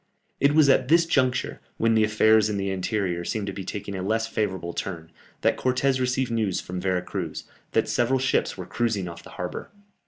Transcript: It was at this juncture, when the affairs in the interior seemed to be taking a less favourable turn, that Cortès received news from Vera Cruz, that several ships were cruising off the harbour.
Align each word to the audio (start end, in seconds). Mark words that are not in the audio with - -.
It 0.39 0.55
was 0.55 0.67
at 0.67 0.87
this 0.87 1.05
juncture, 1.05 1.59
when 1.77 1.93
the 1.93 2.03
affairs 2.03 2.49
in 2.49 2.57
the 2.57 2.71
interior 2.71 3.23
seemed 3.23 3.45
to 3.45 3.53
be 3.53 3.63
taking 3.63 3.93
a 3.93 4.01
less 4.01 4.25
favourable 4.25 4.73
turn, 4.73 5.11
that 5.41 5.57
Cortès 5.57 5.99
received 5.99 6.31
news 6.31 6.59
from 6.59 6.81
Vera 6.81 7.03
Cruz, 7.03 7.43
that 7.73 7.87
several 7.87 8.17
ships 8.17 8.57
were 8.57 8.65
cruising 8.65 9.07
off 9.07 9.21
the 9.21 9.29
harbour. 9.37 9.69